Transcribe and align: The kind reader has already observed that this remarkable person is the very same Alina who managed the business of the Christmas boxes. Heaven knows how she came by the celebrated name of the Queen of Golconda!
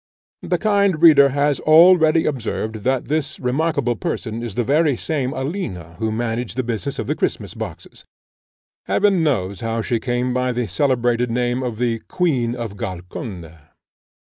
The 0.41 0.57
kind 0.57 0.99
reader 0.99 1.29
has 1.29 1.59
already 1.59 2.25
observed 2.25 2.77
that 2.77 3.05
this 3.05 3.39
remarkable 3.39 3.95
person 3.95 4.41
is 4.41 4.55
the 4.55 4.63
very 4.63 4.97
same 4.97 5.31
Alina 5.31 5.95
who 5.99 6.11
managed 6.11 6.55
the 6.55 6.63
business 6.63 6.97
of 6.97 7.05
the 7.05 7.13
Christmas 7.13 7.53
boxes. 7.53 8.03
Heaven 8.87 9.21
knows 9.21 9.61
how 9.61 9.83
she 9.83 9.99
came 9.99 10.33
by 10.33 10.53
the 10.53 10.67
celebrated 10.67 11.29
name 11.29 11.61
of 11.61 11.77
the 11.77 11.99
Queen 12.07 12.55
of 12.55 12.77
Golconda! 12.77 13.73